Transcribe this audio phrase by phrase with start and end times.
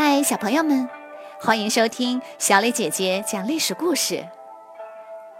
[0.00, 0.88] 嗨，小朋友们，
[1.40, 4.24] 欢迎收听小磊姐姐讲历史故事。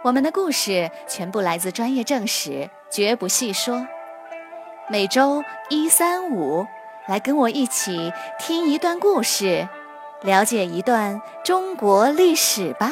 [0.01, 3.87] 我们的故事全部来自专业正史，绝不细说。
[4.89, 6.67] 每周一、三、五
[7.07, 9.69] 来跟我一起听一段故事，
[10.23, 12.91] 了解一段中国历史吧。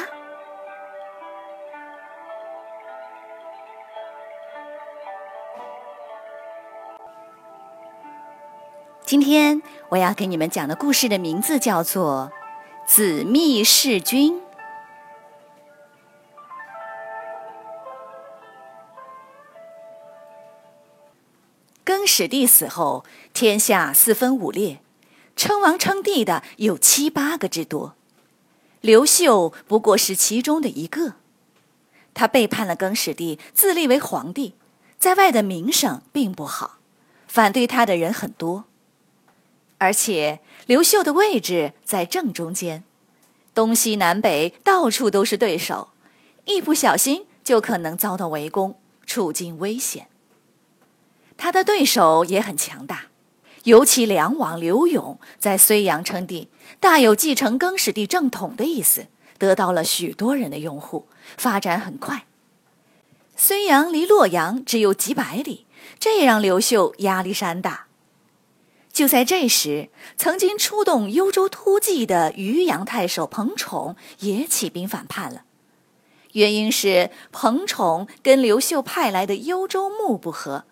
[9.08, 12.30] 今天我要给你们讲的故事的名字叫做
[12.86, 14.34] 《子密弑君》。
[21.82, 24.82] 更始帝死后，天下四分五裂，
[25.34, 27.94] 称王称帝的有七八个之多。
[28.82, 31.14] 刘秀不过是其中的一个。
[32.12, 34.54] 他背叛了更始帝，自立为皇帝，
[34.98, 36.76] 在外的名声并不好，
[37.26, 38.66] 反对他的人很多。
[39.78, 42.84] 而且刘秀的位置在正中间，
[43.54, 45.88] 东西南北到处都是对手，
[46.44, 50.08] 一不小心就可能遭到围攻，处境危险。
[51.36, 53.06] 他的对手也很强大，
[53.64, 56.48] 尤其梁王刘永在睢阳称帝，
[56.80, 59.06] 大有继承更始帝正统的意思，
[59.38, 61.06] 得到了许多人的拥护，
[61.36, 62.26] 发展很快。
[63.38, 65.66] 睢阳离洛阳只有几百里，
[66.00, 67.87] 这让刘秀压力山大。
[68.98, 75.44] 就在这时，曾经出动幽州突骑的渔阳太守彭宠也起兵反叛了。
[76.32, 80.64] 原因是彭宠跟刘秀派来的幽州牧不和，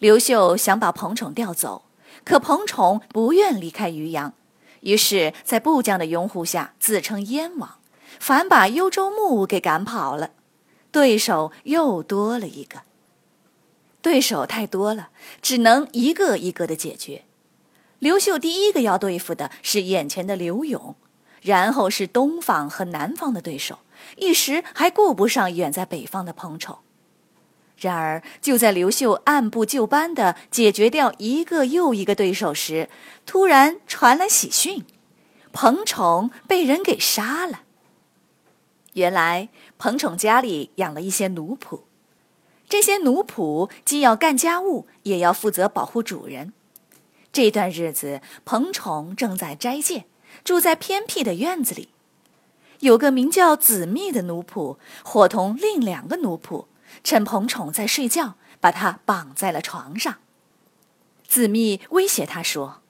[0.00, 1.84] 刘秀想把彭宠调走，
[2.24, 4.34] 可彭宠不愿离开渔阳，
[4.80, 7.78] 于是，在部将的拥护下自称燕王，
[8.18, 10.32] 反把幽州牧给赶跑了。
[10.90, 12.80] 对手又多了一个，
[14.02, 17.22] 对手太多了，只能一个一个的解决。
[17.98, 20.94] 刘秀第一个要对付的是眼前的刘永，
[21.40, 23.78] 然后是东方和南方的对手，
[24.16, 26.78] 一时还顾不上远在北方的彭宠。
[27.78, 32.88] 然而，就在刘秀按部就班地解决掉一个又一个对手时，
[33.26, 34.84] 突然传来喜讯：
[35.52, 37.62] 彭宠被人给杀了。
[38.94, 41.80] 原来，彭宠家里养了一些奴仆，
[42.66, 46.54] 这些奴仆既要干家务，也要负责保护主人。
[47.32, 50.06] 这段日子，彭宠正在斋戒，
[50.42, 51.90] 住在偏僻的院子里。
[52.80, 56.66] 有个名叫子密的奴仆，伙同另两个奴仆，
[57.02, 60.16] 趁彭宠在睡觉，把他绑在了床上。
[61.26, 62.82] 子密威胁他说：“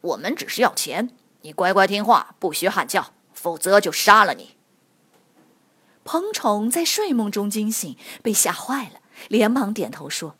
[0.00, 1.10] 我们只是要钱，
[1.40, 4.56] 你乖乖听话，不许喊叫，否则就杀了你。”
[6.04, 10.36] 彭宠在睡梦中惊醒，被吓坏了，连忙点头说。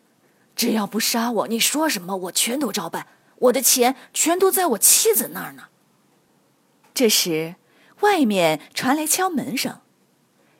[0.62, 3.08] 只要不杀我，你说什么我全都照办。
[3.36, 5.64] 我的钱全都在我妻子那儿呢。
[6.94, 7.56] 这时，
[8.02, 9.80] 外面传来敲门声，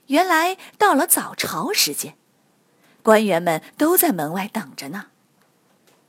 [0.08, 2.16] 原来到了早朝时间，
[3.04, 5.06] 官员们都在门外等着呢。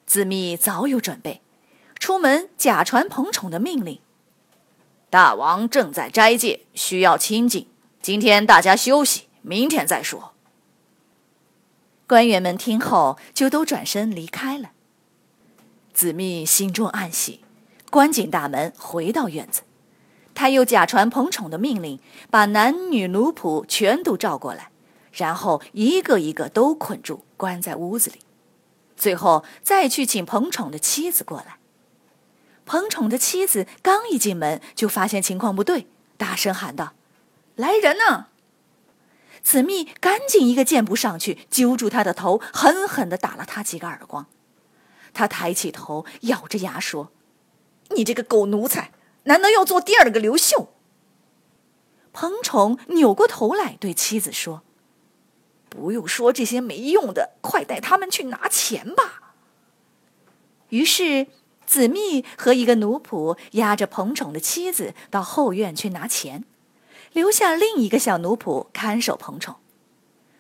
[0.08, 1.44] 子密早有准备，
[2.00, 4.00] 出门假传彭宠的命令：
[5.12, 7.68] 大王正在斋戒，需要清静，
[8.02, 10.33] 今天大家休息，明天再说。
[12.13, 14.69] 官员们听后，就都转身离开了。
[15.96, 17.40] 子密心中暗喜，
[17.90, 19.63] 关紧大门，回到院子。
[20.35, 24.69] 他又假传彭宠的命令，把男女奴仆全都召过来，
[25.12, 28.19] 然后一个一个都捆住，关在屋子里。
[28.95, 31.57] 最后再去请彭宠的妻子过来。
[32.68, 35.88] 彭宠的妻子刚一进门，就发现情况不对，
[36.18, 36.94] 大声喊道
[37.57, 38.28] ：“来人呐！”
[39.44, 44.26] 子密赶紧一个箭步上去，揪住他的头，狠狠地打了他几个耳光。
[45.14, 47.12] 他抬起头，咬着牙说
[47.96, 48.92] ：“你这个狗奴才，
[49.26, 50.74] 难道要做第二个刘秀？”
[52.14, 54.64] 彭宠扭过头来对妻子说
[55.70, 59.34] ：“不用说这些没用的，快带他们去拿钱吧。”
[60.69, 61.28] 于是，
[61.68, 66.45] 子密和一个奴仆押着彭宠的妻子到后院去拿钱。
[67.13, 69.57] 留下另一个小奴仆看守彭宠，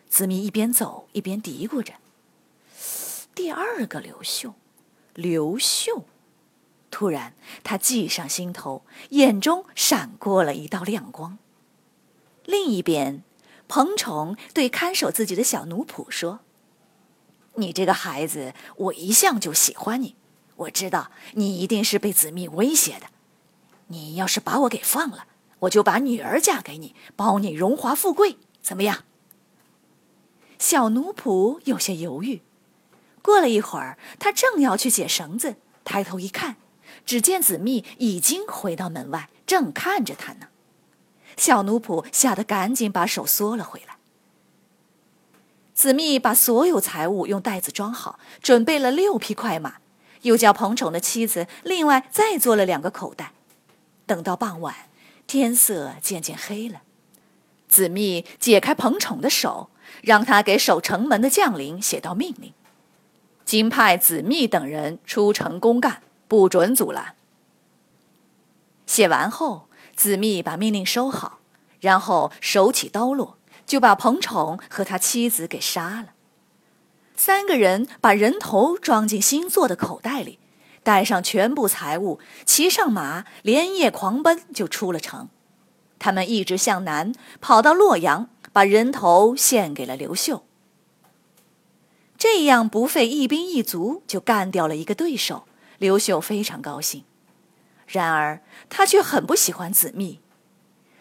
[0.09, 1.93] 子密一边走一边嘀咕着
[3.35, 4.55] ：“第二个刘秀，
[5.13, 6.05] 刘秀。”
[6.89, 11.37] 突然，他计上心头，眼中闪过了一道亮光。
[12.45, 13.23] 另一边，
[13.67, 16.39] 彭宠对看守自己的小奴仆说
[17.55, 20.15] ：“你这个孩子，我一向就喜欢你，
[20.55, 23.07] 我知道你一定是被子密威胁的。
[23.87, 25.27] 你要是把我给放了。”
[25.63, 29.03] 我就把女儿嫁给你，保你荣华富贵，怎么样？
[30.57, 32.41] 小奴仆有些犹豫。
[33.21, 35.55] 过了一会儿，他正要去解绳子，
[35.85, 36.57] 抬头一看，
[37.05, 40.47] 只见子密已经回到门外，正看着他呢。
[41.37, 43.97] 小奴仆吓得赶紧把手缩了回来。
[45.73, 49.77] 子密把所有财物用袋子装好，准备了六匹快马，
[50.23, 53.33] 又叫彭宠的妻子另外再做了两个口袋。
[54.05, 54.75] 等到傍晚，
[55.27, 56.81] 天色渐渐黑了，
[57.67, 59.69] 子密解开彭宠的手，
[60.01, 62.53] 让他给守城门的将领写道命令，
[63.45, 67.15] 今派子密等人出城公干，不准阻拦。
[68.85, 71.39] 写完后，子密把命令收好，
[71.79, 73.37] 然后手起刀落。
[73.65, 76.07] 就把彭宠和他妻子给杀了。
[77.15, 80.37] 三个人把人头装进新做的口袋里，
[80.83, 85.29] 带上全部财物，骑上马，连夜狂奔，就出了城。
[85.97, 90.43] 他们一直向南，跑到洛阳，把人头献给了刘秀。
[92.17, 95.45] 这样不费一兵一卒就干掉了一个对手，
[95.77, 97.03] 刘秀非常高兴。
[97.87, 100.19] 然而他却很不喜欢子密，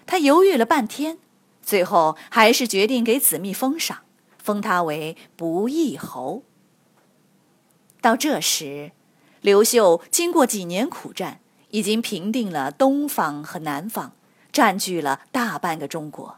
[0.06, 1.18] 他犹豫了半天。
[1.62, 4.00] 最后还是决定给子密封赏，
[4.42, 6.42] 封他为不义侯。
[8.00, 8.90] 到这时，
[9.42, 11.40] 刘秀经过几年苦战，
[11.70, 14.12] 已经平定了东方和南方，
[14.52, 16.36] 占据了大半个中国。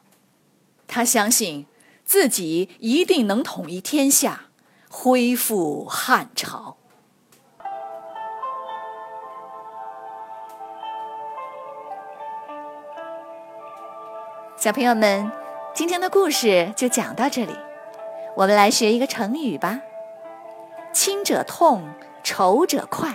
[0.89, 1.67] 他相信
[2.07, 4.47] 自己一定能统一天下，
[4.89, 6.79] 恢复汉朝。
[14.57, 15.31] 小朋友们，
[15.75, 17.53] 今天的故事就讲到这里。
[18.35, 19.83] 我们来学一个成语吧
[20.95, 21.91] ，“亲者痛，
[22.23, 23.11] 仇者快。”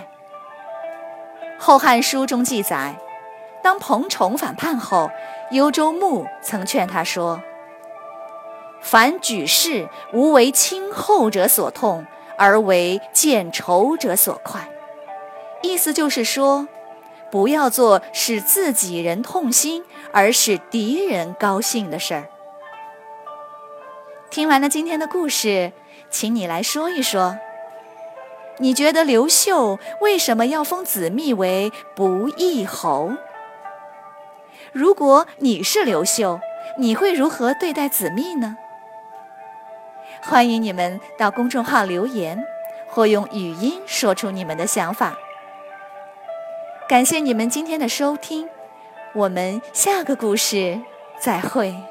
[1.62, 2.94] 《后汉书》中记载，
[3.62, 5.10] 当彭宠反叛后，
[5.50, 7.42] 幽州牧曾劝他说
[8.80, 12.06] ：“凡举事，无为亲厚者所痛，
[12.38, 14.68] 而为见仇者所快。”
[15.62, 16.68] 意思就是说。
[17.30, 22.24] 不要做使自己人痛心而使敌人高兴的事儿。
[24.30, 25.70] 听完了今天的故事，
[26.10, 27.38] 请你来说一说，
[28.60, 33.12] 你觉得刘秀为什么要封子密为不义侯？
[34.70, 36.38] 如果你是刘秀，
[36.76, 38.58] 你会如何对待子密呢？
[40.22, 42.44] 欢迎你们到公众号留言，
[42.90, 45.16] 或用语音说出你们的想法。
[46.86, 48.46] 感谢你们今天的收听，
[49.14, 50.78] 我们下个故事
[51.18, 51.89] 再会。